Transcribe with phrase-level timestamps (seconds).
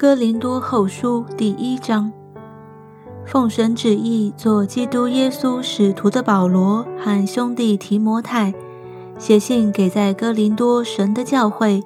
[0.00, 2.10] 哥林多后书第一章，
[3.26, 8.54] 奉神旨意做基督耶稣使徒的保罗和兄弟提摩太，
[9.18, 11.82] 写信给在哥林多神的教会，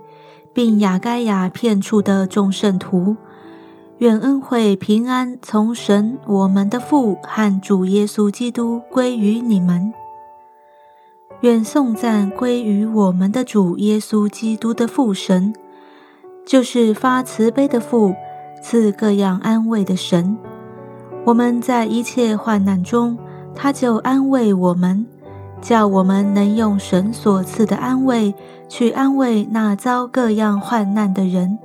[0.53, 3.17] 并雅该亚片处的众圣徒，
[3.99, 9.93] 愿恩惠平安从神我们的父和主耶稣基督归于你们。
[11.41, 15.53] 愿颂赞归于我们的主耶稣基督的父神，
[16.47, 18.15] 就是发慈悲的父，
[18.63, 20.37] 赐各样安慰的神。
[21.25, 23.17] 我们在一切患难中，
[23.55, 25.07] 他就安慰我们，
[25.61, 28.35] 叫我们能用神所赐的安慰
[28.69, 31.59] 去安慰那遭各样患难的人。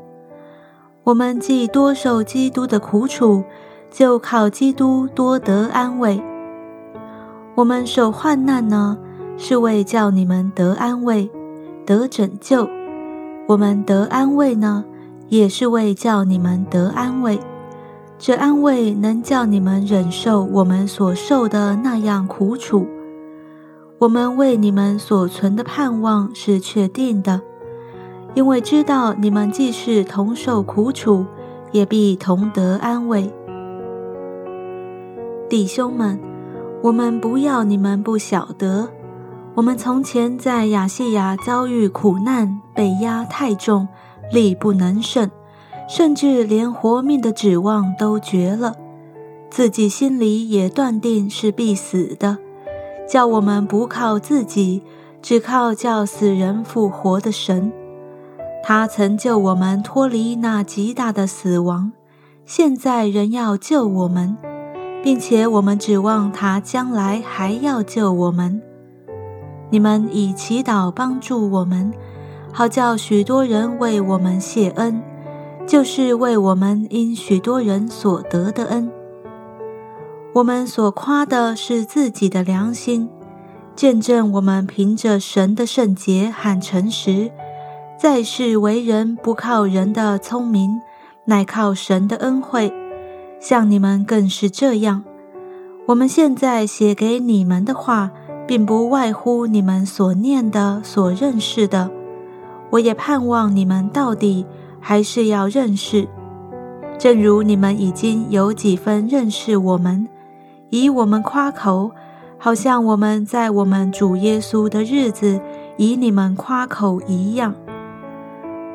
[1.04, 3.44] 我们既多受基督的苦楚，
[3.92, 6.22] 就靠基督多得安慰。
[7.56, 8.98] 我们受患难呢？
[9.42, 11.30] 是为叫你们得安慰、
[11.86, 12.68] 得拯救；
[13.50, 14.86] 我们得安慰呢，
[15.28, 17.40] 也是为叫你们得安慰。
[18.20, 22.86] 这安慰能叫你们忍受我们所受的那样苦楚。
[23.98, 27.42] 我们为你们所存的盼望是确定的，
[28.36, 31.26] 因为知道你们既是同受苦楚，
[31.72, 33.34] 也必同得安慰。
[35.50, 36.20] 弟兄们，
[36.84, 38.90] 我们不要你们不晓得。
[39.60, 43.90] 我们从前在亚细亚遭遇苦难，被压太重，
[44.32, 45.30] 力不能胜，
[45.90, 48.78] 甚至连活命的指望都绝了，
[49.50, 52.38] 自己心里也断定是必死的。
[53.06, 54.82] 叫我们不靠自己，
[55.22, 57.74] 只靠叫死人复活的神。
[58.64, 61.92] 他曾救我们脱离那极大的死亡，
[62.46, 64.38] 现在仍要救我们，
[65.04, 68.62] 并且我们指望他将来还要救我们。
[69.72, 71.94] 你们以祈祷帮助我们，
[72.52, 75.02] 好叫许多人为我们谢恩，
[75.68, 78.92] 就是为我们因许多人所得的恩。
[80.34, 83.10] 我们所夸的是自己的良心，
[83.76, 87.32] 见证我们凭着神的圣洁和诚实，
[88.00, 90.82] 在世为人不靠人的聪明，
[91.26, 92.74] 乃靠神的恩惠。
[93.40, 95.04] 像你们更是这样。
[95.88, 98.10] 我们现在写给你们的话。
[98.50, 101.92] 并不外乎你们所念的、所认识的。
[102.72, 104.44] 我也盼望你们到底
[104.80, 106.08] 还是要认识，
[106.98, 110.08] 正如你们已经有几分认识我们，
[110.72, 111.92] 以我们夸口，
[112.40, 115.40] 好像我们在我们主耶稣的日子
[115.78, 117.54] 以你们夸口一样。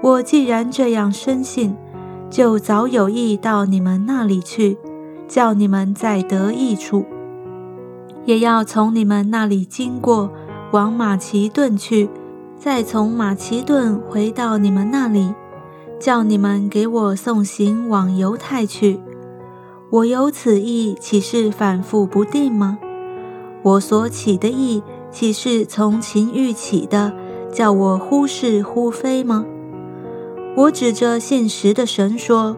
[0.01, 1.75] 我既然这样深信，
[2.31, 4.79] 就早有意到你们那里去，
[5.27, 7.05] 叫你们再得益处。
[8.25, 10.31] 也要从你们那里经过，
[10.73, 12.09] 往马其顿去，
[12.59, 15.35] 再从马其顿回到你们那里，
[16.01, 18.99] 叫你们给我送行往犹太去。
[19.91, 22.79] 我有此意，岂是反复不定吗？
[23.63, 27.13] 我所起的意，岂是从情欲起的，
[27.53, 29.45] 叫我忽是忽非吗？
[30.57, 32.57] 我指着现实的神说：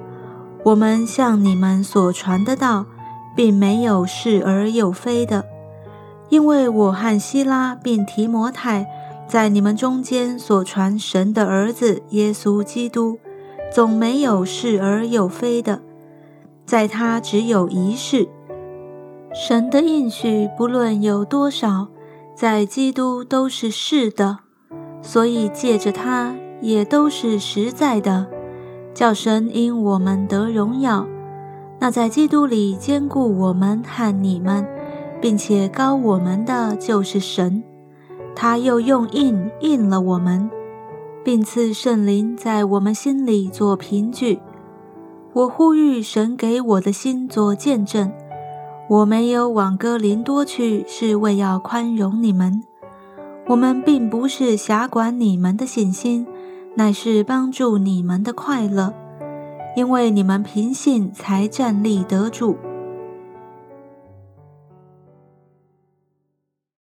[0.64, 2.86] 我们向你们所传的道，
[3.34, 5.44] 并没有是而又非的。
[6.28, 8.86] 因为我和希拉并提摩太
[9.28, 13.18] 在你们中间所传神的儿子耶稣基督，
[13.72, 15.80] 总没有是而有非的，
[16.64, 18.28] 在他只有一事。
[19.32, 21.88] 神的应许不论有多少，
[22.34, 24.38] 在基督都是是的，
[25.02, 28.26] 所以借着他也都是实在的，
[28.94, 31.06] 叫神因我们得荣耀。
[31.78, 34.66] 那在基督里兼顾我们和你们。
[35.26, 37.64] 并且高我们的就是神，
[38.36, 40.48] 他又用印印了我们，
[41.24, 44.38] 并赐圣灵在我们心里做凭据。
[45.32, 48.12] 我呼吁神给我的心做见证，
[48.88, 52.62] 我没有往哥林多去，是为要宽容你们。
[53.48, 56.24] 我们并不是辖管你们的信心，
[56.76, 58.94] 乃是帮助你们的快乐，
[59.74, 62.56] 因为你们凭信才站立得住。